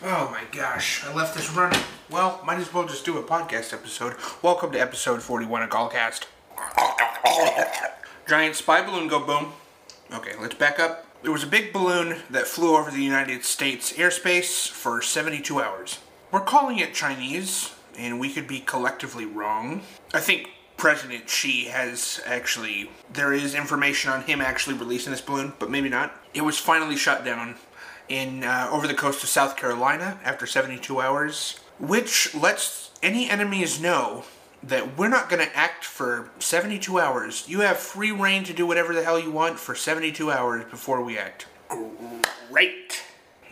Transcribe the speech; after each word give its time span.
Oh 0.00 0.30
my 0.30 0.44
gosh, 0.56 1.04
I 1.04 1.12
left 1.12 1.34
this 1.34 1.50
running. 1.50 1.80
Well, 2.08 2.40
might 2.46 2.60
as 2.60 2.72
well 2.72 2.86
just 2.86 3.04
do 3.04 3.18
a 3.18 3.22
podcast 3.22 3.72
episode. 3.72 4.14
Welcome 4.42 4.70
to 4.70 4.80
episode 4.80 5.22
41 5.22 5.64
of 5.64 5.70
Gallcast. 5.70 6.26
Giant 8.28 8.54
spy 8.54 8.80
balloon 8.86 9.08
go 9.08 9.18
boom. 9.18 9.54
Okay, 10.14 10.34
let's 10.40 10.54
back 10.54 10.78
up. 10.78 11.04
There 11.22 11.32
was 11.32 11.42
a 11.42 11.48
big 11.48 11.72
balloon 11.72 12.18
that 12.30 12.46
flew 12.46 12.76
over 12.76 12.92
the 12.92 13.02
United 13.02 13.44
States 13.44 13.92
airspace 13.94 14.68
for 14.68 15.02
72 15.02 15.60
hours. 15.60 15.98
We're 16.30 16.42
calling 16.42 16.78
it 16.78 16.94
Chinese, 16.94 17.74
and 17.98 18.20
we 18.20 18.32
could 18.32 18.46
be 18.46 18.60
collectively 18.60 19.26
wrong. 19.26 19.82
I 20.14 20.20
think 20.20 20.50
President 20.76 21.28
Xi 21.28 21.64
has 21.64 22.20
actually, 22.24 22.88
there 23.12 23.32
is 23.32 23.52
information 23.52 24.12
on 24.12 24.22
him 24.22 24.40
actually 24.40 24.76
releasing 24.76 25.10
this 25.10 25.20
balloon, 25.20 25.54
but 25.58 25.72
maybe 25.72 25.88
not. 25.88 26.14
It 26.34 26.42
was 26.42 26.56
finally 26.56 26.94
shut 26.96 27.24
down 27.24 27.56
in 28.08 28.44
uh, 28.44 28.68
over 28.70 28.86
the 28.86 28.94
coast 28.94 29.22
of 29.22 29.28
South 29.28 29.56
Carolina 29.56 30.18
after 30.24 30.46
72 30.46 31.00
hours, 31.00 31.60
which 31.78 32.34
lets 32.34 32.90
any 33.02 33.28
enemies 33.28 33.80
know 33.80 34.24
that 34.62 34.98
we're 34.98 35.08
not 35.08 35.28
going 35.28 35.46
to 35.46 35.56
act 35.56 35.84
for 35.84 36.30
72 36.40 36.98
hours. 36.98 37.44
You 37.48 37.60
have 37.60 37.78
free 37.78 38.10
reign 38.10 38.44
to 38.44 38.52
do 38.52 38.66
whatever 38.66 38.94
the 38.94 39.04
hell 39.04 39.18
you 39.18 39.30
want 39.30 39.58
for 39.58 39.74
72 39.74 40.30
hours 40.30 40.64
before 40.64 41.02
we 41.02 41.16
act. 41.16 41.46
Great. 42.50 43.04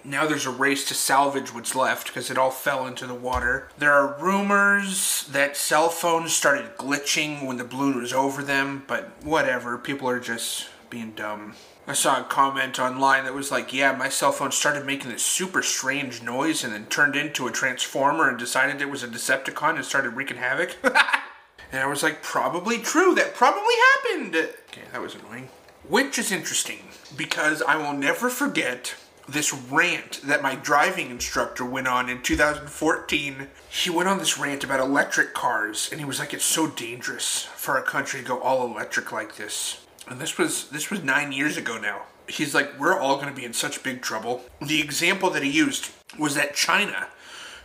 Now 0.05 0.27
there's 0.27 0.47
a 0.47 0.51
race 0.51 0.87
to 0.89 0.95
salvage 0.95 1.53
what's 1.53 1.75
left 1.75 2.07
because 2.07 2.31
it 2.31 2.39
all 2.39 2.53
fell 2.53 2.87
into 2.87 3.07
the 3.07 3.15
water. 3.15 3.69
There 3.79 3.93
are 3.93 4.17
rumors 4.21 5.27
that 5.33 5.57
cell 5.57 5.89
phones 5.89 6.33
started 6.33 6.77
glitching 6.77 7.45
when 7.45 7.57
the 7.57 7.65
balloon 7.65 8.01
was 8.01 8.13
over 8.13 8.43
them, 8.43 8.85
but 8.87 9.11
whatever. 9.25 9.77
People 9.77 10.09
are 10.09 10.21
just 10.21 10.69
being 10.97 11.11
dumb. 11.11 11.55
I 11.87 11.93
saw 11.93 12.23
a 12.23 12.25
comment 12.25 12.79
online 12.79 13.25
that 13.25 13.35
was 13.35 13.51
like, 13.51 13.71
yeah, 13.71 13.93
my 13.93 14.09
cell 14.09 14.33
phone 14.33 14.51
started 14.51 14.87
making 14.87 15.11
this 15.11 15.23
super 15.23 15.63
strange 15.63 16.23
noise 16.23 16.65
and 16.65 16.73
then 16.73 16.87
turned 16.87 17.15
into 17.17 17.47
a 17.47 17.53
transformer 17.53 18.31
and 18.31 18.39
decided 18.39 18.81
it 18.81 18.89
was 18.89 19.03
a 19.03 19.09
Decepticon 19.09 19.77
and 19.77 19.85
started 19.85 20.11
wreaking 20.11 20.39
havoc. 20.39 20.75
and 20.83 21.83
I 21.83 21.87
was 21.87 22.03
like, 22.03 22.23
probably 22.23 22.79
true. 22.79 23.15
That 23.15 23.35
probably 23.35 23.75
happened. 23.93 24.37
Okay, 24.37 24.83
that 24.91 25.03
was 25.03 25.15
annoying. 25.15 25.51
Which 25.87 26.19
is 26.19 26.33
interesting 26.33 26.79
because 27.15 27.61
I 27.61 27.77
will 27.77 27.93
never 27.93 28.31
forget 28.31 28.95
this 29.29 29.53
rant 29.53 30.23
that 30.25 30.43
my 30.43 30.55
driving 30.55 31.11
instructor 31.11 31.65
went 31.67 31.89
on 31.89 32.09
in 32.09 32.23
2014. 32.23 33.49
He 33.69 33.91
went 33.91 34.09
on 34.09 34.17
this 34.17 34.39
rant 34.39 34.65
about 34.65 34.81
electric 34.81 35.35
cars 35.35 35.91
and 35.93 36.01
he 36.01 36.07
was 36.07 36.19
like, 36.19 36.33
it's 36.33 36.43
so 36.43 36.69
dangerous 36.69 37.43
for 37.43 37.77
our 37.77 37.83
country 37.83 38.23
to 38.23 38.27
go 38.27 38.41
all 38.41 38.65
electric 38.67 39.13
like 39.13 39.37
this 39.37 39.86
and 40.09 40.21
this 40.21 40.39
was 40.39 40.69
this 40.69 40.91
was 40.91 41.03
nine 41.03 41.33
years 41.33 41.57
ago 41.57 41.79
now. 41.79 42.03
He's 42.29 42.55
like, 42.55 42.79
we're 42.79 42.99
all 42.99 43.17
going 43.17 43.29
to 43.29 43.35
be 43.35 43.45
in 43.45 43.53
such 43.53 43.83
big 43.83 44.03
trouble. 44.03 44.45
The 44.61 44.81
example 44.81 45.31
that 45.31 45.45
he 45.45 45.51
used 45.51 45.91
was 46.19 46.35
that 46.35 46.55
China 46.55 47.09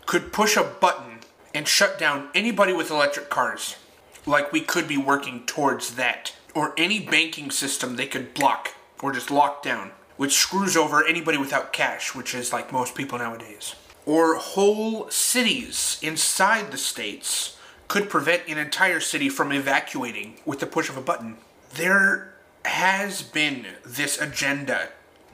could 0.05 0.31
push 0.31 0.55
a 0.55 0.63
button 0.63 1.19
and 1.53 1.67
shut 1.67 1.97
down 1.97 2.29
anybody 2.35 2.73
with 2.73 2.91
electric 2.91 3.29
cars, 3.29 3.77
like 4.25 4.51
we 4.51 4.61
could 4.61 4.87
be 4.87 4.97
working 4.97 5.45
towards 5.45 5.95
that, 5.95 6.35
or 6.53 6.73
any 6.77 6.99
banking 6.99 7.49
system 7.49 7.95
they 7.95 8.07
could 8.07 8.33
block 8.33 8.75
or 9.01 9.11
just 9.11 9.31
lock 9.31 9.63
down, 9.63 9.91
which 10.17 10.33
screws 10.33 10.77
over 10.77 11.05
anybody 11.05 11.37
without 11.37 11.73
cash, 11.73 12.13
which 12.13 12.35
is 12.35 12.53
like 12.53 12.71
most 12.71 12.93
people 12.95 13.17
nowadays. 13.17 13.75
Or 14.05 14.35
whole 14.35 15.09
cities 15.09 15.99
inside 16.01 16.71
the 16.71 16.77
states 16.77 17.57
could 17.87 18.09
prevent 18.09 18.47
an 18.47 18.57
entire 18.57 18.99
city 18.99 19.27
from 19.29 19.51
evacuating 19.51 20.35
with 20.45 20.59
the 20.59 20.65
push 20.65 20.89
of 20.89 20.97
a 20.97 21.01
button. 21.01 21.37
There 21.73 22.30
has 22.65 23.21
been 23.21 23.65
this 23.85 24.19
agenda 24.19 24.89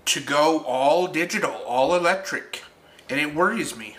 to 0.05 0.21
go 0.21 0.59
all 0.59 1.07
digital, 1.07 1.51
all 1.65 1.95
electric, 1.95 2.63
and 3.09 3.19
it 3.19 3.35
worries 3.35 3.75
me. 3.75 3.97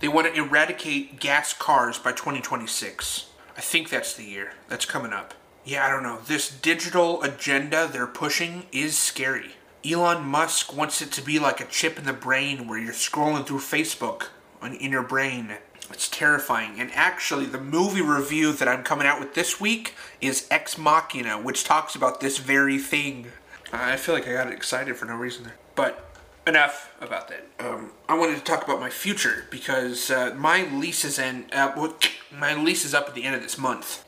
They 0.00 0.08
want 0.08 0.26
to 0.26 0.40
eradicate 0.40 1.20
gas 1.20 1.52
cars 1.52 1.98
by 1.98 2.12
2026. 2.12 3.30
I 3.56 3.60
think 3.60 3.88
that's 3.88 4.14
the 4.14 4.24
year. 4.24 4.52
That's 4.68 4.84
coming 4.84 5.12
up. 5.12 5.34
Yeah, 5.64 5.86
I 5.86 5.90
don't 5.90 6.02
know. 6.02 6.18
This 6.26 6.50
digital 6.50 7.22
agenda 7.22 7.88
they're 7.90 8.06
pushing 8.06 8.66
is 8.72 8.98
scary. 8.98 9.56
Elon 9.84 10.24
Musk 10.24 10.76
wants 10.76 11.00
it 11.00 11.12
to 11.12 11.22
be 11.22 11.38
like 11.38 11.60
a 11.60 11.66
chip 11.66 11.98
in 11.98 12.04
the 12.04 12.12
brain 12.12 12.68
where 12.68 12.78
you're 12.78 12.92
scrolling 12.92 13.46
through 13.46 13.58
Facebook 13.58 14.28
in 14.62 14.90
your 14.90 15.02
brain 15.02 15.56
it's 15.90 16.08
terrifying. 16.08 16.80
And 16.80 16.90
actually, 16.92 17.46
the 17.46 17.60
movie 17.60 18.02
review 18.02 18.52
that 18.52 18.68
I'm 18.68 18.82
coming 18.82 19.06
out 19.06 19.20
with 19.20 19.34
this 19.34 19.60
week 19.60 19.94
is 20.20 20.46
Ex 20.50 20.76
Machina, 20.78 21.40
which 21.40 21.64
talks 21.64 21.94
about 21.94 22.20
this 22.20 22.38
very 22.38 22.78
thing. 22.78 23.28
I 23.72 23.96
feel 23.96 24.14
like 24.14 24.28
I 24.28 24.32
got 24.32 24.52
excited 24.52 24.96
for 24.96 25.06
no 25.06 25.16
reason 25.16 25.44
there. 25.44 25.56
But 25.74 26.10
enough 26.46 26.94
about 27.00 27.28
that. 27.28 27.46
Um, 27.58 27.92
I 28.08 28.16
wanted 28.16 28.36
to 28.36 28.44
talk 28.44 28.64
about 28.64 28.80
my 28.80 28.90
future 28.90 29.46
because 29.50 30.10
uh, 30.10 30.34
my 30.36 30.64
lease 30.72 31.04
is 31.04 31.18
in. 31.18 31.46
Uh, 31.52 31.92
my 32.32 32.54
lease 32.54 32.84
is 32.84 32.94
up 32.94 33.08
at 33.08 33.14
the 33.14 33.24
end 33.24 33.34
of 33.34 33.42
this 33.42 33.58
month. 33.58 34.04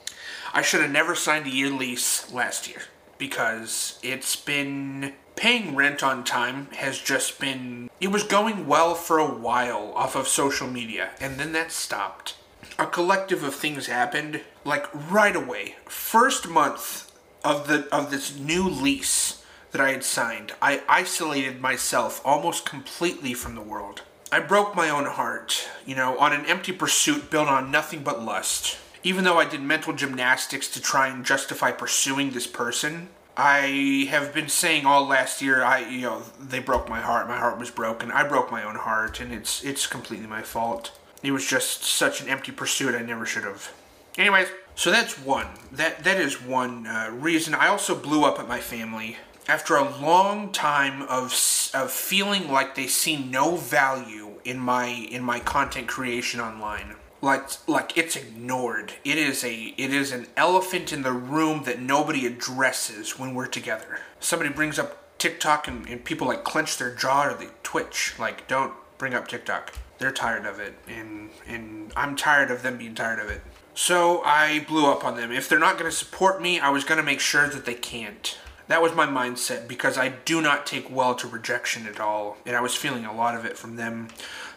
I 0.53 0.63
should 0.63 0.81
have 0.81 0.91
never 0.91 1.15
signed 1.15 1.47
a 1.47 1.51
year 1.51 1.71
lease 1.71 2.33
last 2.33 2.69
year 2.69 2.83
because 3.19 3.99
it's 4.03 4.37
been 4.37 5.15
paying 5.37 5.77
rent 5.77 6.03
on 6.03 6.25
time 6.25 6.69
has 6.73 6.99
just 6.99 7.39
been. 7.39 7.91
It 8.01 8.09
was 8.09 8.25
going 8.25 8.67
well 8.67 8.95
for 8.95 9.19
a 9.19 9.27
while 9.27 9.93
off 9.95 10.17
of 10.17 10.29
social 10.29 10.69
media, 10.69 11.11
and 11.21 11.39
then 11.39 11.53
that 11.53 11.71
stopped. 11.73 12.37
A 12.79 12.87
collective 12.87 13.43
of 13.43 13.55
things 13.55 13.87
happened, 13.87 14.43
like 14.65 14.87
right 15.11 15.37
away. 15.37 15.77
First 15.87 16.49
month 16.49 17.13
of 17.45 17.69
the 17.69 17.87
of 17.95 18.11
this 18.11 18.37
new 18.37 18.69
lease 18.69 19.45
that 19.71 19.81
I 19.81 19.91
had 19.91 20.05
signed, 20.05 20.53
I 20.63 20.83
isolated 20.89 21.61
myself 21.61 22.21
almost 22.25 22.65
completely 22.65 23.35
from 23.35 23.55
the 23.55 23.61
world. 23.61 24.03
I 24.31 24.41
broke 24.41 24.75
my 24.75 24.91
own 24.91 25.07
heart, 25.07 25.69
you 25.87 25.95
know, 25.95 26.19
on 26.19 26.33
an 26.33 26.45
empty 26.47 26.73
pursuit 26.73 27.31
built 27.31 27.49
on 27.49 27.71
nothing 27.71 28.03
but 28.03 28.23
lust. 28.23 28.77
Even 29.03 29.25
though 29.25 29.39
I 29.39 29.49
did 29.49 29.63
mental 29.63 29.93
gymnastics 29.93 30.69
to 30.69 30.83
try 30.83 31.09
and 31.09 31.25
justify 31.25 31.71
pursuing 31.71 32.31
this 32.31 32.47
person, 32.47 33.09
I 33.37 34.09
have 34.11 34.35
been 34.35 34.49
saying 34.49 34.85
all 34.85 35.07
last 35.07 35.41
year, 35.41 35.63
I 35.63 35.79
you 35.79 36.03
know, 36.03 36.23
they 36.41 36.59
broke 36.59 36.89
my 36.89 37.01
heart. 37.01 37.29
My 37.29 37.39
heart 37.39 37.59
was 37.59 37.71
broken. 37.71 38.11
I 38.11 38.27
broke 38.27 38.51
my 38.51 38.65
own 38.65 38.75
heart, 38.75 39.21
and 39.21 39.33
it's 39.33 39.63
it's 39.63 39.87
completely 39.87 40.27
my 40.27 40.43
fault. 40.43 40.91
It 41.23 41.31
was 41.31 41.47
just 41.47 41.85
such 41.85 42.21
an 42.21 42.29
empty 42.29 42.51
pursuit. 42.51 42.95
I 42.95 43.03
never 43.03 43.25
should 43.25 43.45
have. 43.45 43.73
Anyways, 44.17 44.49
so 44.75 44.91
that's 44.91 45.19
one. 45.19 45.47
That 45.71 46.03
that 46.03 46.21
is 46.21 46.43
one 46.43 46.89
uh, 46.89 47.11
reason. 47.13 47.55
I 47.55 47.69
also 47.69 47.95
blew 47.95 48.25
up 48.25 48.41
at 48.41 48.49
my 48.49 48.59
family 48.59 49.17
after 49.47 49.77
a 49.77 49.89
long 50.01 50.51
time 50.51 51.03
of 51.03 51.33
of 51.75 51.93
feeling 51.93 52.51
like 52.51 52.75
they 52.75 52.89
see 52.89 53.17
no 53.17 53.55
value 53.55 54.41
in 54.45 54.59
my 54.59 54.87
in 54.87 55.23
my 55.23 55.39
content 55.39 55.87
creation 55.87 56.41
online 56.41 56.97
like 57.21 57.49
like 57.67 57.97
it's 57.97 58.17
ignored. 58.17 58.95
It 59.05 59.19
is 59.19 59.45
a 59.45 59.75
it 59.77 59.93
is 59.93 60.13
an 60.13 60.27
elephant 60.37 60.93
in 60.93 61.03
the 61.03 61.13
room 61.13 61.65
that 61.65 61.81
nobody 61.81 62.27
addresses 62.27 63.19
when 63.19 63.35
we're 63.35 63.47
together. 63.47 64.01
Somebody 64.21 64.51
brings 64.51 64.79
up 64.79 65.19
TikTok 65.19 65.67
and, 65.67 65.87
and 65.89 66.05
people 66.05 66.29
like 66.29 66.45
clench 66.45 66.79
their 66.79 66.95
jaw 66.95 67.27
or 67.27 67.35
they 67.35 67.49
twitch. 67.63 68.15
Like 68.19 68.47
don't 68.47 68.73
bring 68.99 69.15
up 69.15 69.29
TikTok. 69.29 69.75
They're 69.99 70.13
tired 70.13 70.47
of 70.47 70.61
it 70.61 70.75
and 70.87 71.31
and 71.47 71.93
I'm 71.97 72.15
tired 72.17 72.51
of 72.51 72.63
them 72.63 72.79
being 72.79 72.95
tired 72.95 73.19
of 73.19 73.31
it. 73.31 73.43
So 73.75 74.23
I 74.23 74.65
blew 74.67 74.91
up 74.91 75.05
on 75.05 75.17
them. 75.17 75.31
If 75.31 75.49
they're 75.49 75.59
not 75.59 75.79
going 75.79 75.89
to 75.89 75.97
support 75.97 76.43
me, 76.43 76.59
I 76.59 76.69
was 76.71 76.83
going 76.83 76.99
to 76.99 77.05
make 77.05 77.21
sure 77.21 77.49
that 77.49 77.65
they 77.65 77.75
can't. 77.75 78.37
That 78.67 78.83
was 78.83 78.93
my 78.93 79.07
mindset 79.07 79.69
because 79.69 79.97
I 79.97 80.09
do 80.09 80.43
not 80.43 80.67
take 80.67 80.95
well 80.95 81.15
to 81.15 81.29
rejection 81.29 81.87
at 81.87 82.01
all, 82.01 82.37
and 82.45 82.57
I 82.57 82.61
was 82.61 82.75
feeling 82.75 83.05
a 83.07 83.15
lot 83.15 83.35
of 83.35 83.45
it 83.45 83.57
from 83.57 83.77
them. 83.77 84.09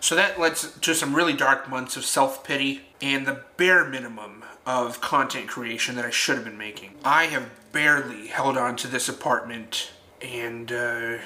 So 0.02 0.16
that 0.16 0.40
led 0.40 0.56
to 0.56 0.96
some 0.96 1.16
really 1.16 1.34
dark 1.34 1.70
months 1.70 1.96
of 1.96 2.04
self 2.04 2.44
pity 2.44 2.82
and 3.02 3.26
the 3.28 3.44
bare 3.56 3.86
minimum 3.86 4.44
of 4.66 5.00
content 5.00 5.48
creation 5.48 5.96
that 5.96 6.06
I 6.06 6.10
should 6.10 6.36
have 6.36 6.44
been 6.44 6.58
making. 6.58 6.96
I 7.06 7.26
have 7.26 7.50
barely 7.72 8.28
held 8.28 8.58
on 8.58 8.76
to 8.78 8.88
this 8.88 9.08
apartment, 9.08 9.92
and 10.20 10.72
uh, 10.72 11.18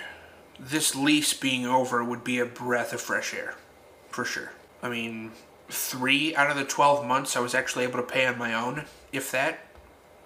this 0.59 0.93
lease 0.93 1.33
being 1.33 1.65
over 1.65 2.03
would 2.03 2.23
be 2.23 2.39
a 2.39 2.45
breath 2.45 2.91
of 2.91 2.99
fresh 2.99 3.33
air, 3.33 3.55
for 4.09 4.25
sure. 4.25 4.51
I 4.83 4.89
mean, 4.89 5.31
three 5.69 6.35
out 6.35 6.51
of 6.51 6.57
the 6.57 6.65
12 6.65 7.05
months 7.05 7.35
I 7.37 7.39
was 7.39 7.55
actually 7.55 7.85
able 7.85 7.97
to 7.97 8.03
pay 8.03 8.25
on 8.25 8.37
my 8.37 8.53
own, 8.53 8.83
if 9.13 9.31
that. 9.31 9.59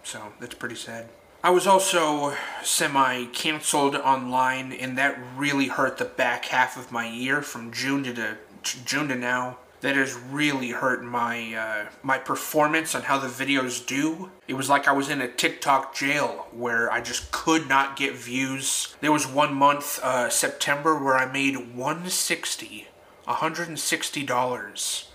So 0.03 0.33
that's 0.39 0.55
pretty 0.55 0.75
sad. 0.75 1.07
I 1.41 1.51
was 1.51 1.65
also 1.65 2.35
semi 2.63 3.25
canceled 3.27 3.95
online, 3.95 4.73
and 4.73 4.97
that 4.97 5.17
really 5.37 5.67
hurt 5.67 5.97
the 5.97 6.03
back 6.03 6.45
half 6.45 6.75
of 6.75 6.91
my 6.91 7.07
year 7.07 7.41
from 7.41 7.71
June 7.71 8.03
to, 8.03 8.13
to 8.13 8.85
June 8.85 9.07
to 9.07 9.15
now. 9.15 9.57
That 9.79 9.95
has 9.95 10.13
really 10.15 10.71
hurt 10.71 11.01
my 11.01 11.53
uh, 11.55 11.89
my 12.03 12.17
performance 12.17 12.93
on 12.93 13.03
how 13.03 13.17
the 13.17 13.29
videos 13.29 13.85
do. 13.85 14.31
It 14.49 14.55
was 14.55 14.67
like 14.67 14.89
I 14.89 14.91
was 14.91 15.07
in 15.07 15.21
a 15.21 15.29
TikTok 15.29 15.95
jail 15.95 16.47
where 16.51 16.91
I 16.91 16.99
just 16.99 17.31
could 17.31 17.69
not 17.69 17.95
get 17.95 18.15
views. 18.15 18.93
There 18.99 19.13
was 19.13 19.25
one 19.25 19.53
month, 19.53 20.01
uh, 20.03 20.29
September, 20.29 21.01
where 21.01 21.15
I 21.15 21.31
made 21.31 21.73
160, 21.73 22.87
160 23.23 24.23
dollars 24.23 25.09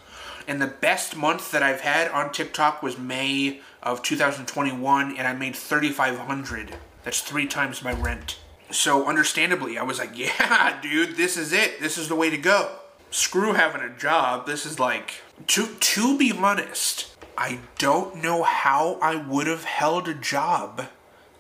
and 0.47 0.61
the 0.61 0.67
best 0.67 1.17
month 1.17 1.51
that 1.53 1.63
I've 1.63 1.81
had 1.81 2.11
on 2.11 2.33
TikTok 2.33 2.83
was 2.83 2.99
May 2.99 3.61
of 3.85 4.03
2021, 4.03 5.17
and 5.17 5.29
I 5.29 5.33
made 5.35 5.55
3,500. 5.55 6.77
That's 7.05 7.21
three 7.21 7.47
times 7.47 7.83
my 7.83 7.93
rent. 7.93 8.39
So, 8.71 9.07
understandably, 9.07 9.79
I 9.79 9.83
was 9.83 9.99
like, 9.99 10.17
yeah, 10.19 10.81
dude, 10.81 11.17
this 11.17 11.37
is 11.37 11.53
it. 11.53 11.81
This 11.81 11.99
is 11.99 12.09
the 12.09 12.15
way 12.17 12.31
to 12.31 12.39
go. 12.39 12.77
screw 13.11 13.53
having 13.53 13.83
a 13.83 13.97
job. 13.97 14.47
This 14.47 14.67
is 14.67 14.81
like 14.81 15.23
to 15.49 15.67
to 15.67 16.19
be 16.19 16.33
honest, 16.33 17.15
I 17.37 17.61
don't 17.79 18.23
know 18.23 18.43
how 18.43 18.99
I 19.03 19.17
would 19.17 19.47
have 19.47 19.65
held 19.65 20.09
a 20.09 20.15
job 20.15 20.87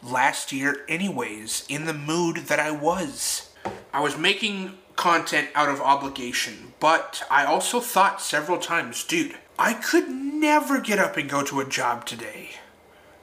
last 0.03 0.53
year 0.53 0.85
anyways 0.89 1.65
in 1.69 1.87
the 1.87 1.95
mood 1.95 2.37
that 2.49 2.61
I 2.61 2.71
was. 2.71 3.51
I 3.93 4.01
was 4.01 4.19
making 4.19 4.79
content 4.97 5.49
out 5.55 5.69
of 5.69 5.81
obligation, 5.81 6.75
but 6.81 7.23
I 7.31 7.45
also 7.45 7.81
thought 7.81 8.21
several 8.21 8.59
times, 8.59 9.03
dude, 9.05 9.37
I 9.59 9.75
could 9.75 10.09
never 10.09 10.81
get 10.81 10.99
up 10.99 11.17
and 11.17 11.29
go 11.29 11.43
to 11.45 11.61
a 11.61 11.69
job 11.69 12.07
today 12.07 12.51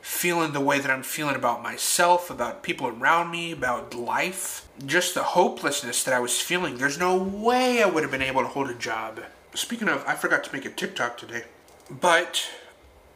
feeling 0.01 0.53
the 0.53 0.59
way 0.59 0.79
that 0.79 0.89
I'm 0.89 1.03
feeling 1.03 1.35
about 1.35 1.61
myself, 1.61 2.29
about 2.29 2.63
people 2.63 2.87
around 2.87 3.31
me, 3.31 3.51
about 3.51 3.93
life. 3.93 4.67
Just 4.85 5.13
the 5.13 5.23
hopelessness 5.23 6.03
that 6.03 6.13
I 6.13 6.19
was 6.19 6.39
feeling. 6.39 6.77
There's 6.77 6.97
no 6.97 7.15
way 7.15 7.83
I 7.83 7.87
would 7.87 8.03
have 8.03 8.11
been 8.11 8.21
able 8.21 8.41
to 8.41 8.47
hold 8.47 8.69
a 8.69 8.73
job. 8.73 9.21
Speaking 9.53 9.87
of, 9.87 10.03
I 10.07 10.15
forgot 10.15 10.43
to 10.45 10.53
make 10.53 10.65
a 10.65 10.69
TikTok 10.69 11.17
today. 11.17 11.43
But 11.89 12.49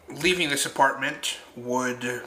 leaving 0.10 0.50
this 0.50 0.66
apartment 0.66 1.38
would 1.56 2.24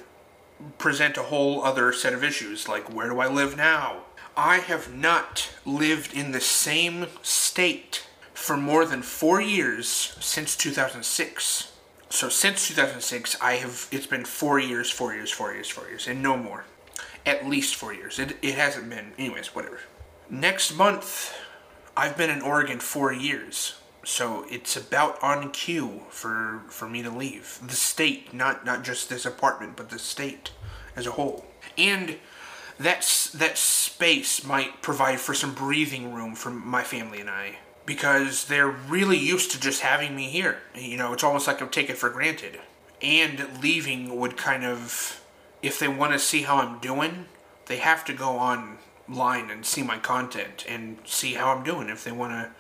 present 0.79 1.17
a 1.17 1.25
whole 1.25 1.63
other 1.63 1.93
set 1.93 2.15
of 2.15 2.25
issues, 2.25 2.69
like 2.69 2.93
where 2.93 3.09
do 3.09 3.21
I 3.21 3.29
live 3.29 3.57
now? 3.57 4.03
I 4.37 4.57
have 4.57 4.93
not 4.95 5.51
lived 5.65 6.15
in 6.15 6.33
the 6.33 6.41
same 6.41 7.07
state 7.23 8.08
for 8.39 8.57
more 8.57 8.87
than 8.87 9.03
four 9.03 9.41
years 9.41 9.89
since 10.21 10.57
2006. 10.57 11.73
So 12.09 12.29
since 12.29 12.69
2006, 12.69 13.37
I 13.43 13.55
have 13.55 13.89
it's 13.91 14.07
been 14.07 14.25
four 14.25 14.59
years, 14.59 14.91
four 14.91 15.13
years, 15.13 15.31
four 15.31 15.53
years, 15.53 15.69
four 15.69 15.89
years, 15.89 16.07
and 16.07 16.23
no 16.23 16.37
more. 16.37 16.65
At 17.27 17.47
least 17.47 17.75
four 17.75 17.93
years. 17.93 18.19
It, 18.19 18.39
it 18.41 18.55
hasn't 18.55 18.89
been, 18.89 19.13
anyways, 19.19 19.55
whatever. 19.55 19.81
Next 20.31 20.75
month, 20.75 21.37
I've 21.97 22.17
been 22.17 22.31
in 22.31 22.41
Oregon 22.41 22.79
four 22.79 23.13
years, 23.13 23.75
so 24.05 24.47
it's 24.49 24.77
about 24.77 25.23
on 25.23 25.51
cue 25.51 26.05
for 26.09 26.63
for 26.69 26.89
me 26.89 27.03
to 27.03 27.11
leave 27.11 27.59
the 27.67 27.75
state, 27.75 28.33
not 28.33 28.65
not 28.65 28.83
just 28.83 29.11
this 29.11 29.27
apartment, 29.27 29.77
but 29.77 29.91
the 29.91 29.99
state 29.99 30.53
as 30.97 31.07
a 31.07 31.11
whole. 31.11 31.45
And 31.77 32.19
that's 32.79 33.31
that 33.33 33.59
space 33.59 34.45
might 34.45 34.81
provide 34.81 35.21
for 35.21 35.35
some 35.35 35.55
breathing 35.55 36.15
room 36.15 36.35
for 36.35 36.51
my 36.51 36.85
family 36.85 37.21
and 37.21 37.29
I 37.29 37.59
because 37.89 38.45
they're 38.45 38.69
really 38.69 39.17
used 39.17 39.51
to 39.51 39.59
just 39.59 39.81
having 39.81 40.15
me 40.15 40.29
here. 40.29 40.59
You 40.75 40.99
know, 40.99 41.15
it's 41.15 41.25
almost 41.25 41.47
like 41.47 41.63
I'm 41.63 41.71
taking 41.71 41.97
for 41.97 42.11
granted. 42.11 42.61
And 43.01 43.63
leaving 43.63 44.21
would 44.21 44.37
kind 44.37 44.63
of, 44.63 45.25
if 45.63 45.79
they 45.79 45.89
want 45.89 46.13
to 46.13 46.19
see 46.19 46.43
how 46.43 46.57
I'm 46.57 46.81
doing, 46.81 47.25
they 47.65 47.79
have 47.79 48.05
to 48.05 48.13
go 48.13 48.33
online 48.39 49.51
and 49.51 49.65
see 49.65 49.83
my 49.83 49.97
content 49.97 50.67
and 50.69 50.99
see 51.07 51.33
how 51.33 51.51
I'm 51.55 51.65
doing. 51.65 51.89
If 51.89 52.05
they 52.05 52.13
want 52.13 52.33
to 52.33 52.51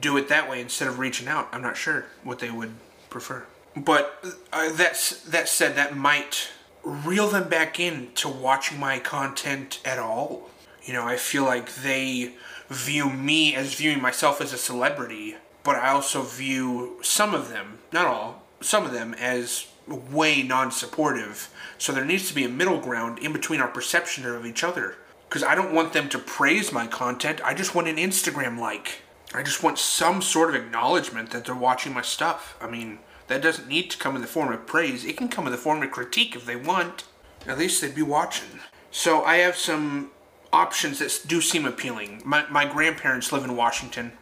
do 0.00 0.16
it 0.16 0.28
that 0.28 0.48
way 0.48 0.62
instead 0.62 0.88
of 0.88 0.98
reaching 0.98 1.28
out, 1.28 1.50
I'm 1.52 1.60
not 1.60 1.76
sure 1.76 2.06
what 2.24 2.38
they 2.38 2.50
would 2.50 2.72
prefer. 3.10 3.44
But 3.76 4.24
uh, 4.54 4.72
that's 4.72 5.22
that 5.24 5.50
said, 5.50 5.76
that 5.76 5.98
might 5.98 6.48
reel 6.82 7.28
them 7.28 7.50
back 7.50 7.78
in 7.78 8.08
to 8.14 8.28
watching 8.30 8.80
my 8.80 8.98
content 9.00 9.80
at 9.84 9.98
all. 9.98 10.48
You 10.84 10.92
know, 10.92 11.06
I 11.06 11.16
feel 11.16 11.44
like 11.44 11.74
they 11.76 12.32
view 12.68 13.08
me 13.10 13.54
as 13.54 13.74
viewing 13.74 14.02
myself 14.02 14.40
as 14.40 14.52
a 14.52 14.58
celebrity, 14.58 15.36
but 15.62 15.76
I 15.76 15.90
also 15.90 16.22
view 16.22 16.98
some 17.02 17.34
of 17.34 17.50
them, 17.50 17.78
not 17.92 18.06
all, 18.06 18.42
some 18.60 18.84
of 18.84 18.92
them 18.92 19.14
as 19.14 19.66
way 19.86 20.42
non-supportive. 20.42 21.52
So 21.78 21.92
there 21.92 22.04
needs 22.04 22.28
to 22.28 22.34
be 22.34 22.44
a 22.44 22.48
middle 22.48 22.80
ground 22.80 23.18
in 23.18 23.32
between 23.32 23.60
our 23.60 23.68
perception 23.68 24.26
of 24.26 24.46
each 24.46 24.64
other. 24.64 24.96
Because 25.28 25.42
I 25.42 25.54
don't 25.54 25.72
want 25.72 25.92
them 25.92 26.08
to 26.10 26.18
praise 26.18 26.72
my 26.72 26.86
content. 26.86 27.40
I 27.44 27.54
just 27.54 27.74
want 27.74 27.88
an 27.88 27.96
Instagram 27.96 28.58
like. 28.58 29.02
I 29.34 29.42
just 29.42 29.62
want 29.62 29.78
some 29.78 30.20
sort 30.20 30.50
of 30.50 30.56
acknowledgement 30.56 31.30
that 31.30 31.46
they're 31.46 31.54
watching 31.54 31.94
my 31.94 32.02
stuff. 32.02 32.56
I 32.60 32.68
mean, 32.68 32.98
that 33.28 33.40
doesn't 33.40 33.68
need 33.68 33.90
to 33.90 33.98
come 33.98 34.14
in 34.14 34.20
the 34.20 34.28
form 34.28 34.52
of 34.52 34.66
praise. 34.66 35.04
It 35.04 35.16
can 35.16 35.28
come 35.28 35.46
in 35.46 35.52
the 35.52 35.58
form 35.58 35.82
of 35.82 35.90
critique 35.90 36.36
if 36.36 36.44
they 36.44 36.56
want. 36.56 37.04
At 37.46 37.58
least 37.58 37.80
they'd 37.80 37.94
be 37.94 38.02
watching. 38.02 38.60
So 38.90 39.24
I 39.24 39.36
have 39.36 39.56
some 39.56 40.10
options 40.52 40.98
that 40.98 41.22
do 41.26 41.40
seem 41.40 41.64
appealing. 41.64 42.22
My, 42.24 42.44
my 42.50 42.64
grandparents 42.64 43.32
live 43.32 43.44
in 43.44 43.56
Washington, 43.56 44.12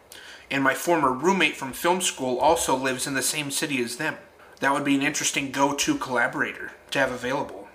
and 0.51 0.63
my 0.63 0.75
former 0.75 1.13
roommate 1.13 1.57
from 1.57 1.73
film 1.73 2.01
school 2.01 2.39
also 2.39 2.77
lives 2.77 3.07
in 3.07 3.15
the 3.15 3.23
same 3.23 3.51
city 3.51 3.83
as 3.83 3.97
them. 3.97 4.17
That 4.61 4.73
would 4.73 4.85
be 4.85 4.95
an 4.95 5.03
interesting 5.03 5.51
go 5.51 5.75
to 5.75 5.97
collaborator 5.97 6.73
to 6.91 6.99
have 6.99 7.13
available. 7.13 7.69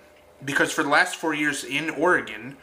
Because 0.44 0.72
for 0.72 0.82
the 0.82 0.88
last 0.88 1.16
four 1.16 1.34
years 1.34 1.64
in 1.64 1.90
Oregon, 1.90 2.56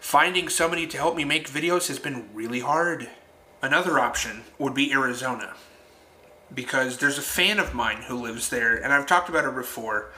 finding 0.00 0.48
somebody 0.48 0.86
to 0.86 0.96
help 0.96 1.16
me 1.16 1.24
make 1.24 1.48
videos 1.48 1.88
has 1.88 1.98
been 1.98 2.28
really 2.34 2.60
hard. 2.60 3.08
Another 3.62 3.98
option 3.98 4.42
would 4.58 4.74
be 4.74 4.92
Arizona. 4.92 5.54
Because 6.52 6.98
there's 6.98 7.18
a 7.18 7.22
fan 7.22 7.58
of 7.58 7.74
mine 7.74 8.02
who 8.08 8.14
lives 8.14 8.48
there, 8.48 8.76
and 8.76 8.92
I've 8.92 9.06
talked 9.06 9.28
about 9.28 9.44
her 9.44 9.52
before. 9.52 10.10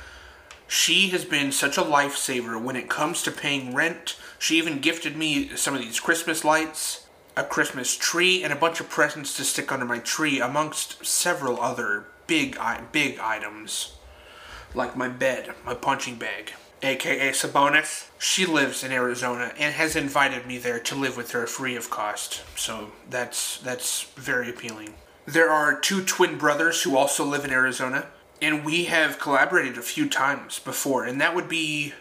She 0.69 1.09
has 1.09 1.25
been 1.25 1.50
such 1.50 1.76
a 1.76 1.83
lifesaver 1.83 2.62
when 2.62 2.76
it 2.76 2.88
comes 2.88 3.23
to 3.23 3.33
paying 3.33 3.75
rent. 3.75 4.17
She 4.41 4.57
even 4.57 4.81
gifted 4.81 5.19
me 5.19 5.55
some 5.55 5.75
of 5.75 5.83
these 5.83 6.01
Christmas 6.01 6.47
lights, 6.47 7.07
a 7.37 7.45
Christmas 7.45 7.95
tree, 7.95 8.43
and 8.43 8.55
a 8.55 8.57
bunch 8.57 8.81
of 8.81 8.89
presents 8.89 9.37
to 9.37 9.45
stick 9.45 9.71
under 9.71 9.85
my 9.85 9.99
tree, 9.99 10.41
amongst 10.41 11.05
several 11.05 11.61
other 11.61 12.07
big, 12.27 12.59
big 12.91 13.19
items, 13.19 13.97
like 14.75 14.97
my 14.97 15.09
bed, 15.09 15.53
my 15.67 15.75
punching 15.75 16.15
bag, 16.17 16.55
aka 16.83 17.31
Sabonis. 17.33 18.09
She 18.19 18.47
lives 18.47 18.83
in 18.83 18.93
Arizona 18.93 19.53
and 19.59 19.75
has 19.75 19.95
invited 19.95 20.47
me 20.47 20.57
there 20.57 20.81
to 20.81 20.95
live 20.95 21.19
with 21.19 21.33
her 21.33 21.47
free 21.47 21.77
of 21.77 21.91
cost. 21.91 22.43
So 22.57 22.93
that's 23.11 23.59
that's 23.59 24.05
very 24.17 24.49
appealing. 24.49 24.95
There 25.27 25.51
are 25.51 25.79
two 25.79 26.03
twin 26.03 26.39
brothers 26.39 26.83
who 26.83 26.97
also 26.97 27.27
live 27.27 27.45
in 27.45 27.51
Arizona 27.53 28.07
and 28.41 28.65
we 28.65 28.85
have 28.85 29.19
collaborated 29.19 29.77
a 29.77 29.83
few 29.83 30.09
times 30.09 30.59
before, 30.59 31.05
and 31.05 31.21
that 31.21 31.35
would 31.35 31.49
be 31.49 31.93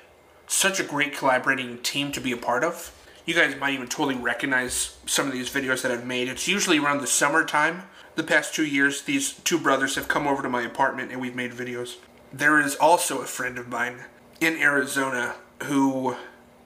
such 0.49 0.79
a 0.79 0.83
great 0.83 1.15
collaborating 1.15 1.77
team 1.77 2.11
to 2.11 2.19
be 2.19 2.31
a 2.31 2.37
part 2.37 2.63
of. 2.63 2.93
You 3.25 3.35
guys 3.35 3.55
might 3.55 3.75
even 3.75 3.87
totally 3.87 4.15
recognize 4.15 4.97
some 5.05 5.27
of 5.27 5.33
these 5.33 5.49
videos 5.49 5.83
that 5.83 5.91
I've 5.91 6.05
made. 6.05 6.27
It's 6.27 6.47
usually 6.47 6.79
around 6.79 6.99
the 6.99 7.07
summertime. 7.07 7.83
The 8.15 8.23
past 8.23 8.55
two 8.55 8.65
years, 8.65 9.03
these 9.03 9.33
two 9.33 9.59
brothers 9.59 9.95
have 9.95 10.07
come 10.07 10.27
over 10.27 10.41
to 10.41 10.49
my 10.49 10.63
apartment 10.63 11.11
and 11.11 11.21
we've 11.21 11.35
made 11.35 11.51
videos. 11.51 11.97
There 12.33 12.59
is 12.59 12.75
also 12.75 13.21
a 13.21 13.25
friend 13.25 13.59
of 13.59 13.69
mine 13.69 14.05
in 14.41 14.57
Arizona 14.57 15.35
who 15.63 16.15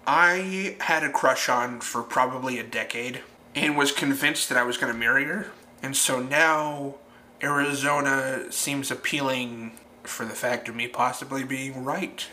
I 0.07 0.77
had 0.80 1.03
a 1.03 1.12
crush 1.12 1.50
on 1.50 1.81
for 1.81 2.01
probably 2.01 2.59
a 2.59 2.63
decade 2.63 3.21
and 3.53 3.77
was 3.77 3.91
convinced 3.91 4.47
that 4.50 4.57
I 4.57 4.63
was 4.63 4.77
going 4.77 4.91
to 4.91 4.97
marry 4.97 5.25
her. 5.25 5.47
And 5.81 5.95
so 5.97 6.21
now 6.21 6.95
Arizona 7.42 8.49
seems 8.49 8.90
appealing 8.90 9.78
for 10.04 10.25
the 10.25 10.33
fact 10.33 10.69
of 10.69 10.75
me 10.75 10.87
possibly 10.87 11.44
being 11.44 11.83
right. 11.83 12.25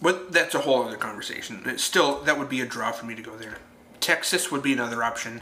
But 0.00 0.32
that's 0.32 0.54
a 0.54 0.60
whole 0.60 0.84
other 0.84 0.96
conversation. 0.96 1.78
Still, 1.78 2.22
that 2.22 2.38
would 2.38 2.48
be 2.48 2.60
a 2.60 2.66
draw 2.66 2.92
for 2.92 3.06
me 3.06 3.14
to 3.14 3.22
go 3.22 3.36
there. 3.36 3.58
Texas 4.00 4.52
would 4.52 4.62
be 4.62 4.72
another 4.72 5.02
option. 5.02 5.40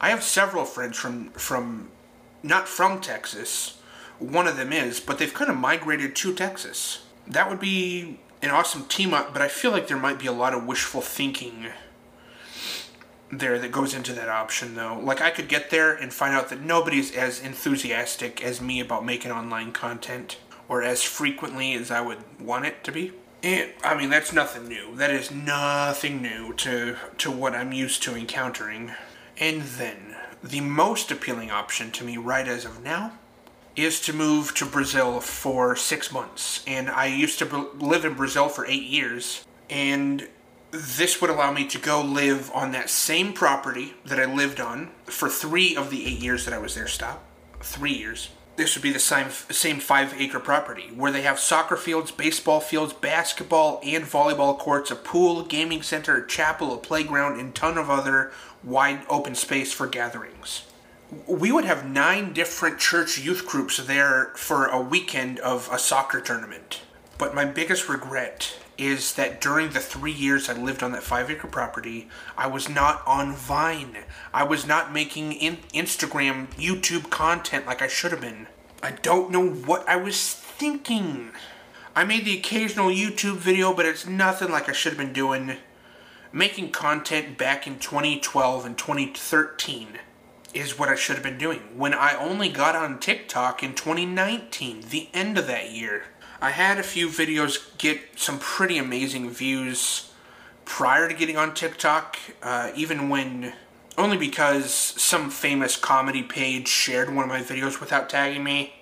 I 0.00 0.10
have 0.10 0.22
several 0.22 0.64
friends 0.64 0.98
from 0.98 1.30
from 1.30 1.88
not 2.42 2.68
from 2.68 3.00
Texas. 3.00 3.78
One 4.18 4.46
of 4.46 4.56
them 4.56 4.72
is, 4.72 5.00
but 5.00 5.18
they've 5.18 5.32
kind 5.32 5.50
of 5.50 5.56
migrated 5.56 6.14
to 6.16 6.34
Texas. 6.34 7.04
That 7.26 7.48
would 7.48 7.58
be 7.58 8.20
an 8.42 8.50
awesome 8.50 8.84
team 8.84 9.14
up, 9.14 9.32
but 9.32 9.42
I 9.42 9.48
feel 9.48 9.70
like 9.70 9.88
there 9.88 9.96
might 9.96 10.18
be 10.18 10.26
a 10.26 10.32
lot 10.32 10.54
of 10.54 10.66
wishful 10.66 11.00
thinking 11.00 11.66
there 13.30 13.58
that 13.58 13.72
goes 13.72 13.94
into 13.94 14.12
that 14.12 14.28
option 14.28 14.74
though. 14.74 15.00
Like 15.02 15.20
I 15.20 15.30
could 15.30 15.48
get 15.48 15.70
there 15.70 15.94
and 15.94 16.12
find 16.12 16.34
out 16.34 16.50
that 16.50 16.60
nobody's 16.60 17.14
as 17.14 17.40
enthusiastic 17.40 18.44
as 18.44 18.60
me 18.60 18.80
about 18.80 19.04
making 19.04 19.32
online 19.32 19.72
content 19.72 20.36
or 20.68 20.82
as 20.82 21.02
frequently 21.02 21.74
as 21.74 21.90
I 21.90 22.00
would 22.00 22.18
want 22.40 22.66
it 22.66 22.84
to 22.84 22.92
be. 22.92 23.12
I 23.44 23.94
mean 23.96 24.08
that's 24.08 24.32
nothing 24.32 24.68
new. 24.68 24.96
That 24.96 25.10
is 25.10 25.30
nothing 25.30 26.22
new 26.22 26.54
to 26.54 26.96
to 27.18 27.30
what 27.30 27.54
I'm 27.54 27.72
used 27.72 28.02
to 28.04 28.16
encountering. 28.16 28.92
And 29.38 29.62
then 29.62 30.16
the 30.42 30.60
most 30.60 31.10
appealing 31.10 31.50
option 31.50 31.90
to 31.92 32.04
me 32.04 32.16
right 32.16 32.48
as 32.48 32.64
of 32.64 32.82
now 32.82 33.12
is 33.76 34.00
to 34.00 34.12
move 34.12 34.54
to 34.54 34.64
Brazil 34.64 35.20
for 35.20 35.74
6 35.74 36.12
months. 36.12 36.62
And 36.66 36.88
I 36.88 37.06
used 37.06 37.38
to 37.40 37.70
live 37.78 38.04
in 38.04 38.14
Brazil 38.14 38.48
for 38.48 38.64
8 38.64 38.82
years 38.82 39.44
and 39.68 40.28
this 40.70 41.20
would 41.20 41.30
allow 41.30 41.52
me 41.52 41.66
to 41.66 41.78
go 41.78 42.00
live 42.00 42.50
on 42.52 42.72
that 42.72 42.90
same 42.90 43.32
property 43.32 43.94
that 44.04 44.18
I 44.18 44.24
lived 44.24 44.60
on 44.60 44.90
for 45.04 45.28
three 45.28 45.76
of 45.76 45.90
the 45.90 46.06
eight 46.06 46.18
years 46.18 46.44
that 46.44 46.54
I 46.54 46.58
was 46.58 46.74
there. 46.74 46.88
Stop. 46.88 47.22
Three 47.60 47.92
years. 47.92 48.30
This 48.56 48.76
would 48.76 48.82
be 48.82 48.92
the 48.92 49.00
same, 49.00 49.30
same 49.30 49.80
five 49.80 50.14
acre 50.20 50.38
property 50.38 50.90
where 50.94 51.10
they 51.10 51.22
have 51.22 51.40
soccer 51.40 51.76
fields, 51.76 52.12
baseball 52.12 52.60
fields, 52.60 52.92
basketball, 52.92 53.80
and 53.82 54.04
volleyball 54.04 54.56
courts, 54.56 54.92
a 54.92 54.96
pool, 54.96 55.42
gaming 55.42 55.82
center, 55.82 56.16
a 56.16 56.26
chapel, 56.26 56.72
a 56.72 56.78
playground, 56.78 57.40
and 57.40 57.54
ton 57.54 57.76
of 57.76 57.90
other 57.90 58.30
wide 58.62 59.00
open 59.10 59.34
space 59.34 59.72
for 59.72 59.88
gatherings. 59.88 60.62
We 61.26 61.50
would 61.50 61.64
have 61.64 61.88
nine 61.88 62.32
different 62.32 62.78
church 62.78 63.18
youth 63.18 63.44
groups 63.44 63.78
there 63.78 64.32
for 64.36 64.66
a 64.66 64.80
weekend 64.80 65.40
of 65.40 65.68
a 65.72 65.78
soccer 65.78 66.20
tournament. 66.20 66.82
But 67.18 67.34
my 67.34 67.44
biggest 67.44 67.88
regret 67.88 68.56
is 68.76 69.14
that 69.14 69.40
during 69.40 69.70
the 69.70 69.80
three 69.80 70.12
years 70.12 70.48
I 70.48 70.54
lived 70.54 70.82
on 70.82 70.92
that 70.92 71.02
five 71.02 71.30
acre 71.30 71.48
property, 71.48 72.08
I 72.36 72.46
was 72.46 72.68
not 72.68 73.02
on 73.06 73.34
Vine. 73.34 73.98
I 74.32 74.44
was 74.44 74.66
not 74.66 74.92
making 74.92 75.32
in 75.32 75.58
Instagram, 75.72 76.48
YouTube 76.54 77.10
content 77.10 77.66
like 77.66 77.82
I 77.82 77.88
should 77.88 78.10
have 78.10 78.20
been. 78.20 78.48
I 78.82 78.92
don't 78.92 79.30
know 79.30 79.48
what 79.48 79.88
I 79.88 79.96
was 79.96 80.32
thinking. 80.32 81.30
I 81.96 82.04
made 82.04 82.24
the 82.24 82.36
occasional 82.36 82.88
YouTube 82.88 83.36
video, 83.36 83.72
but 83.72 83.86
it's 83.86 84.06
nothing 84.06 84.50
like 84.50 84.68
I 84.68 84.72
should 84.72 84.92
have 84.92 84.98
been 84.98 85.12
doing. 85.12 85.56
Making 86.32 86.72
content 86.72 87.38
back 87.38 87.66
in 87.66 87.78
2012 87.78 88.66
and 88.66 88.76
2013 88.76 90.00
is 90.52 90.78
what 90.78 90.88
I 90.88 90.94
should 90.94 91.16
have 91.16 91.22
been 91.22 91.38
doing 91.38 91.60
when 91.76 91.94
I 91.94 92.14
only 92.14 92.48
got 92.48 92.76
on 92.76 92.98
TikTok 92.98 93.62
in 93.62 93.74
2019, 93.74 94.84
the 94.90 95.08
end 95.12 95.36
of 95.38 95.46
that 95.46 95.72
year. 95.72 96.04
I 96.40 96.50
had 96.50 96.78
a 96.78 96.82
few 96.82 97.08
videos 97.08 97.76
get 97.78 98.00
some 98.16 98.38
pretty 98.38 98.78
amazing 98.78 99.30
views 99.30 100.10
prior 100.64 101.08
to 101.08 101.14
getting 101.14 101.36
on 101.36 101.54
TikTok, 101.54 102.18
uh, 102.42 102.70
even 102.74 103.08
when 103.08 103.52
only 103.96 104.16
because 104.16 104.72
some 104.72 105.30
famous 105.30 105.76
comedy 105.76 106.22
page 106.22 106.68
shared 106.68 107.14
one 107.14 107.24
of 107.24 107.28
my 107.28 107.40
videos 107.40 107.80
without 107.80 108.10
tagging 108.10 108.42
me. 108.42 108.74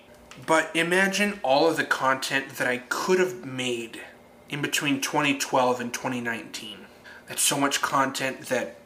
But 0.47 0.75
imagine 0.75 1.39
all 1.43 1.69
of 1.69 1.77
the 1.77 1.83
content 1.83 2.55
that 2.57 2.67
I 2.67 2.79
could 2.89 3.19
have 3.19 3.45
made 3.45 4.01
in 4.49 4.61
between 4.61 5.01
2012 5.01 5.79
and 5.79 5.93
2019. 5.93 6.79
That's 7.27 7.41
so 7.41 7.59
much 7.59 7.81
content 7.81 8.47
that 8.47 8.77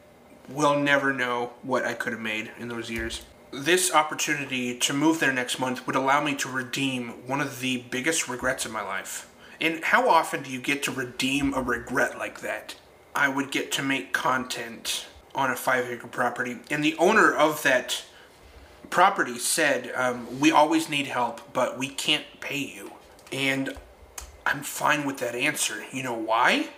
we'll 0.48 0.78
never 0.78 1.12
know 1.12 1.52
what 1.62 1.84
I 1.84 1.94
could 1.94 2.12
have 2.12 2.22
made 2.22 2.50
in 2.58 2.68
those 2.68 2.90
years. 2.90 3.22
This 3.50 3.94
opportunity 3.94 4.78
to 4.78 4.92
move 4.92 5.20
there 5.20 5.32
next 5.32 5.58
month 5.58 5.86
would 5.86 5.96
allow 5.96 6.22
me 6.22 6.34
to 6.36 6.50
redeem 6.50 7.26
one 7.26 7.40
of 7.40 7.60
the 7.60 7.78
biggest 7.90 8.28
regrets 8.28 8.66
of 8.66 8.72
my 8.72 8.82
life. 8.82 9.30
And 9.58 9.82
how 9.82 10.08
often 10.08 10.42
do 10.42 10.50
you 10.50 10.60
get 10.60 10.82
to 10.82 10.90
redeem 10.90 11.54
a 11.54 11.62
regret 11.62 12.18
like 12.18 12.40
that? 12.40 12.76
I 13.14 13.28
would 13.28 13.50
get 13.50 13.72
to 13.72 13.82
make 13.82 14.12
content 14.12 15.06
on 15.34 15.50
a 15.50 15.56
five 15.56 15.86
acre 15.86 16.06
property, 16.06 16.58
and 16.70 16.84
the 16.84 16.96
owner 16.98 17.34
of 17.34 17.62
that 17.62 18.04
property 18.90 19.38
said, 19.38 19.92
um, 19.94 20.40
We 20.40 20.52
always 20.52 20.90
need 20.90 21.06
help, 21.06 21.52
but 21.54 21.78
we 21.78 21.88
can't 21.88 22.26
pay 22.40 22.58
you. 22.58 22.92
And 23.32 23.76
I'm 24.44 24.62
fine 24.62 25.06
with 25.06 25.18
that 25.18 25.34
answer. 25.34 25.84
You 25.90 26.02
know 26.02 26.14
why? 26.14 26.68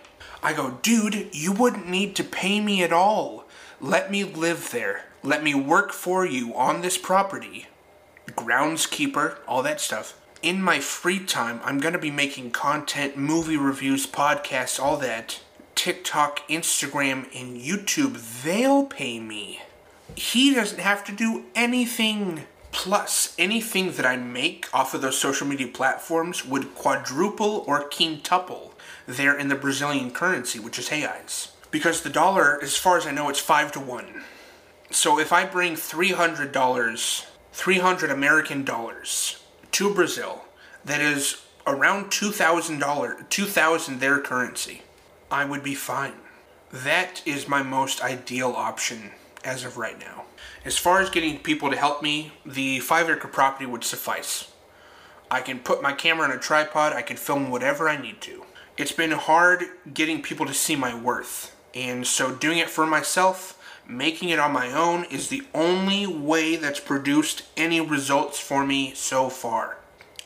I 0.41 0.53
go, 0.53 0.79
Dude, 0.81 1.29
you 1.33 1.51
wouldn't 1.51 1.89
need 1.89 2.15
to 2.15 2.23
pay 2.23 2.61
me 2.61 2.81
at 2.81 2.93
all. 2.93 3.45
Let 3.81 4.09
me 4.09 4.23
live 4.23 4.71
there. 4.71 5.05
Let 5.23 5.43
me 5.43 5.53
work 5.53 5.91
for 5.93 6.25
you 6.25 6.55
on 6.55 6.81
this 6.81 6.97
property. 6.97 7.67
Groundskeeper, 8.27 9.37
all 9.47 9.63
that 9.63 9.81
stuff. 9.81 10.19
In 10.41 10.61
my 10.61 10.79
free 10.79 11.19
time, 11.19 11.59
I'm 11.63 11.79
going 11.79 11.93
to 11.93 11.99
be 11.99 12.11
making 12.11 12.51
content, 12.51 13.17
movie 13.17 13.57
reviews, 13.57 14.07
podcasts, 14.07 14.79
all 14.79 14.97
that. 14.97 15.41
TikTok, 15.75 16.47
Instagram, 16.47 17.27
and 17.35 17.61
YouTube, 17.61 18.43
they'll 18.43 18.85
pay 18.85 19.19
me 19.19 19.61
he 20.15 20.53
doesn't 20.53 20.79
have 20.79 21.03
to 21.05 21.11
do 21.11 21.45
anything. 21.55 22.43
Plus, 22.71 23.35
anything 23.37 23.91
that 23.93 24.05
I 24.05 24.15
make 24.15 24.67
off 24.73 24.93
of 24.93 25.01
those 25.01 25.17
social 25.17 25.45
media 25.45 25.67
platforms 25.67 26.45
would 26.45 26.73
quadruple 26.73 27.65
or 27.67 27.89
quintuple 27.89 28.73
there 29.05 29.37
in 29.37 29.49
the 29.49 29.55
Brazilian 29.55 30.11
currency, 30.11 30.57
which 30.57 30.79
is 30.79 30.89
reais. 30.89 31.49
Because 31.69 32.01
the 32.01 32.09
dollar, 32.09 32.61
as 32.61 32.77
far 32.77 32.97
as 32.97 33.05
I 33.05 33.11
know, 33.11 33.29
it's 33.29 33.39
5 33.39 33.73
to 33.73 33.79
1. 33.79 34.23
So 34.91 35.19
if 35.19 35.31
I 35.31 35.45
bring 35.45 35.75
$300, 35.75 37.25
300 37.53 38.11
American 38.11 38.65
dollars 38.65 39.41
to 39.71 39.93
Brazil, 39.93 40.43
that 40.83 40.99
is 40.99 41.45
around 41.65 42.11
$2,000, 42.11 43.29
2000 43.29 43.99
their 43.99 44.19
currency, 44.19 44.81
I 45.31 45.45
would 45.45 45.63
be 45.63 45.75
fine. 45.75 46.15
That 46.71 47.21
is 47.25 47.47
my 47.47 47.63
most 47.63 48.03
ideal 48.03 48.51
option 48.51 49.11
as 49.45 49.63
of 49.63 49.77
right 49.77 49.97
now. 49.97 50.25
As 50.65 50.77
far 50.77 50.99
as 50.99 51.09
getting 51.09 51.39
people 51.39 51.69
to 51.69 51.77
help 51.77 52.03
me, 52.03 52.33
the 52.45 52.79
5 52.79 53.09
acre 53.09 53.27
property 53.29 53.65
would 53.65 53.85
suffice. 53.85 54.51
I 55.29 55.39
can 55.39 55.59
put 55.59 55.81
my 55.81 55.93
camera 55.93 56.27
on 56.27 56.35
a 56.35 56.37
tripod, 56.37 56.91
I 56.91 57.01
can 57.01 57.15
film 57.15 57.49
whatever 57.49 57.87
I 57.87 57.95
need 57.95 58.19
to. 58.21 58.43
It's 58.77 58.91
been 58.91 59.11
hard 59.11 59.63
getting 59.93 60.21
people 60.21 60.45
to 60.45 60.53
see 60.53 60.75
my 60.75 60.93
worth, 60.93 61.55
and 61.73 62.05
so 62.05 62.35
doing 62.35 62.57
it 62.57 62.69
for 62.69 62.85
myself, 62.85 63.57
making 63.87 64.29
it 64.29 64.39
on 64.39 64.51
my 64.51 64.71
own, 64.71 65.05
is 65.05 65.29
the 65.29 65.43
only 65.53 66.07
way 66.07 66.55
that's 66.55 66.79
produced 66.79 67.43
any 67.57 67.81
results 67.81 68.39
for 68.39 68.65
me 68.65 68.93
so 68.93 69.29
far. 69.29 69.77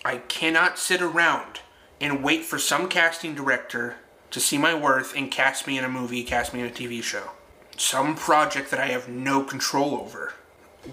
I 0.04 0.18
cannot 0.18 0.78
sit 0.78 1.02
around 1.02 1.62
and 2.00 2.24
wait 2.24 2.46
for 2.46 2.60
some 2.60 2.90
casting 2.90 3.34
director 3.34 3.96
to 4.32 4.40
see 4.40 4.58
my 4.58 4.74
worth 4.74 5.16
and 5.16 5.32
cast 5.32 5.66
me 5.66 5.78
in 5.78 5.84
a 5.84 5.90
movie, 5.90 6.24
cast 6.24 6.54
me 6.54 6.60
in 6.60 6.68
a 6.68 6.70
TV 6.70 7.02
show 7.02 7.32
some 7.78 8.16
project 8.16 8.72
that 8.72 8.80
I 8.80 8.88
have 8.88 9.10
no 9.10 9.44
control 9.44 9.96
over. 9.96 10.34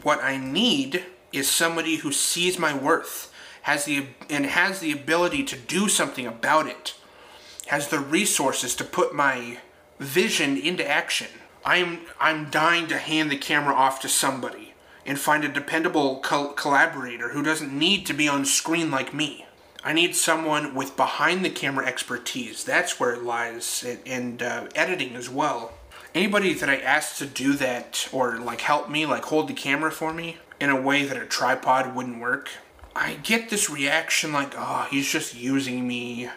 What 0.03 0.23
I 0.23 0.37
need 0.37 1.05
is 1.33 1.49
somebody 1.49 1.97
who 1.97 2.13
sees 2.13 2.59
my 2.59 2.75
worth, 2.75 3.33
has 3.63 3.85
the 3.85 4.07
and 4.29 4.47
has 4.47 4.81
the 4.81 4.93
ability 4.93 5.45
to 5.45 5.57
do 5.57 5.89
something 5.89 6.27
about 6.27 6.67
it, 6.67 6.95
has 7.67 7.89
the 7.89 8.01
resources 8.01 8.75
to 8.77 8.85
put 8.85 9.15
my 9.15 9.59
vision 9.99 10.57
into 10.57 10.89
action. 10.89 11.29
I'm 11.65 12.01
I'm 12.21 12.51
dying 12.51 12.87
to 12.89 12.99
hand 12.99 13.31
the 13.31 13.37
camera 13.37 13.75
off 13.75 14.01
to 14.01 14.09
somebody 14.09 14.75
and 15.05 15.19
find 15.19 15.45
a 15.45 15.49
dependable 15.49 16.21
col- 16.21 16.53
collaborator 16.53 17.31
who 17.31 17.43
doesn't 17.43 17.77
need 17.77 18.07
to 18.07 18.13
be 18.13 18.29
on 18.29 18.45
screen 18.45 18.91
like 18.91 19.13
me. 19.13 19.47
I 19.85 19.93
need 19.93 20.15
someone 20.15 20.75
with 20.75 20.97
behind 20.97 21.45
the 21.45 21.51
camera 21.51 21.87
expertise. 21.87 22.63
That's 22.63 23.01
where 23.01 23.15
it 23.15 23.25
lies, 23.25 23.85
and, 23.85 23.99
and 24.07 24.43
uh, 24.43 24.67
editing 24.77 25.17
as 25.17 25.29
well 25.29 25.73
anybody 26.15 26.55
that 26.55 26.69
I 26.69 26.77
ask 26.77 27.17
to 27.19 27.27
do 27.27 27.55
that 27.55 28.09
or 28.13 28.39
like 28.39 28.61
help 28.61 28.91
me, 28.91 29.07
like 29.07 29.25
hold 29.25 29.49
the 29.49 29.55
camera 29.55 29.91
for 29.91 30.13
me 30.13 30.39
in 30.61 30.71
a 30.71 30.81
way 30.81 31.05
that 31.05 31.21
a 31.21 31.27
tripod 31.27 31.95
wouldn't 31.95 32.21
work, 32.21 32.51
I 32.95 33.15
get 33.15 33.51
this 33.51 33.71
reaction 33.71 34.33
like, 34.33 34.55
oh, 34.57 34.87
he's 34.91 35.11
just 35.11 35.35
using 35.35 35.87
me. 35.87 36.29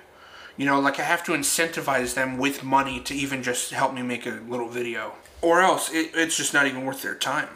You 0.57 0.65
know, 0.65 0.79
like 0.79 0.99
I 0.99 1.03
have 1.03 1.23
to 1.25 1.33
incentivize 1.33 2.13
them 2.13 2.37
with 2.37 2.63
money 2.63 3.01
to 3.01 3.13
even 3.13 3.43
just 3.43 3.71
help 3.71 3.93
me 3.93 4.01
make 4.01 4.25
a 4.25 4.41
little 4.47 4.69
video. 4.69 5.13
Or 5.41 5.61
else 5.61 5.91
it, 5.91 6.11
it's 6.13 6.37
just 6.37 6.53
not 6.53 6.65
even 6.65 6.85
worth 6.85 7.01
their 7.01 7.15
time. 7.15 7.49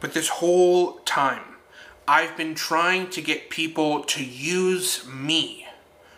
But 0.00 0.14
this 0.14 0.28
whole 0.28 0.94
time, 1.00 1.42
I've 2.06 2.36
been 2.38 2.54
trying 2.54 3.10
to 3.10 3.20
get 3.20 3.50
people 3.50 4.02
to 4.04 4.24
use 4.24 5.06
me. 5.06 5.66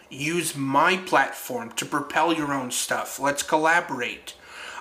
Use 0.08 0.56
my 0.56 0.98
platform 0.98 1.72
to 1.72 1.84
propel 1.84 2.32
your 2.32 2.52
own 2.52 2.70
stuff. 2.70 3.18
Let's 3.18 3.42
collaborate. 3.42 4.34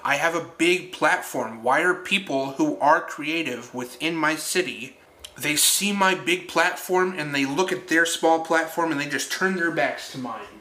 I 0.03 0.15
have 0.15 0.35
a 0.35 0.51
big 0.57 0.91
platform. 0.91 1.63
Why 1.63 1.81
are 1.81 1.95
people 1.95 2.51
who 2.51 2.77
are 2.77 3.01
creative 3.01 3.73
within 3.73 4.15
my 4.15 4.35
city, 4.35 4.97
they 5.35 5.55
see 5.55 5.91
my 5.91 6.13
big 6.13 6.47
platform 6.47 7.15
and 7.17 7.33
they 7.33 7.45
look 7.45 7.71
at 7.71 7.87
their 7.87 8.05
small 8.05 8.45
platform 8.45 8.91
and 8.91 9.01
they 9.01 9.07
just 9.07 9.31
turn 9.31 9.55
their 9.55 9.71
backs 9.71 10.11
to 10.11 10.19
mine? 10.19 10.58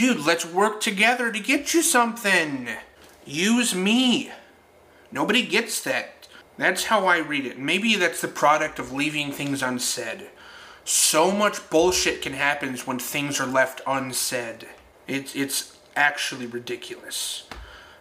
Dude, 0.00 0.24
let's 0.24 0.46
work 0.46 0.80
together 0.80 1.30
to 1.30 1.38
get 1.38 1.74
you 1.74 1.82
something. 1.82 2.70
Use 3.26 3.74
me. 3.74 4.30
Nobody 5.12 5.44
gets 5.44 5.82
that. 5.82 6.26
That's 6.56 6.84
how 6.84 7.04
I 7.04 7.18
read 7.18 7.44
it. 7.44 7.58
Maybe 7.58 7.96
that's 7.96 8.22
the 8.22 8.28
product 8.28 8.78
of 8.78 8.94
leaving 8.94 9.30
things 9.30 9.62
unsaid. 9.62 10.30
So 10.86 11.30
much 11.30 11.68
bullshit 11.68 12.22
can 12.22 12.32
happen 12.32 12.74
when 12.78 12.98
things 12.98 13.38
are 13.40 13.46
left 13.46 13.82
unsaid. 13.86 14.68
It's, 15.06 15.36
it's 15.36 15.76
actually 15.94 16.46
ridiculous 16.46 17.46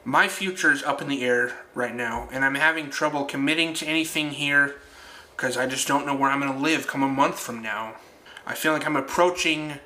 my 0.06 0.30
future 0.30 0.72
is 0.72 0.82
up 0.84 1.02
in 1.02 1.10
the 1.10 1.24
air 1.24 1.52
right 1.76 1.94
now, 1.94 2.30
and 2.32 2.46
I'm 2.46 2.56
having 2.56 2.90
trouble 2.90 3.26
committing 3.26 3.74
to 3.76 3.86
anything 3.86 4.32
here 4.32 4.76
because 5.36 5.58
I 5.58 5.68
just 5.68 5.88
don't 5.88 6.06
know 6.06 6.16
where 6.16 6.32
I'm 6.32 6.40
going 6.40 6.54
to 6.54 6.58
live 6.58 6.88
come 6.88 7.04
a 7.04 7.08
month 7.08 7.38
from 7.38 7.62
now. 7.62 7.96
I 8.48 8.56
feel 8.56 8.72
like 8.72 8.86
I'm 8.86 8.96
approaching 8.96 9.80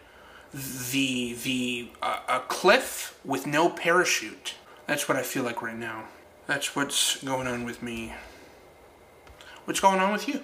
the 0.54 1.34
the 1.44 1.90
uh, 2.02 2.20
a 2.28 2.40
cliff 2.42 3.20
with 3.26 3.48
no 3.48 3.70
parachute. 3.70 4.56
That's 4.88 5.10
what 5.10 5.18
I 5.18 5.24
feel 5.24 5.44
like 5.44 5.62
right 5.62 5.78
now. 5.78 6.06
That's 6.46 6.76
what's 6.76 7.24
going 7.24 7.48
on 7.48 7.64
with 7.66 7.82
me. 7.82 8.14
What's 9.66 9.80
going 9.80 10.00
on 10.00 10.12
with 10.12 10.28
you? 10.28 10.42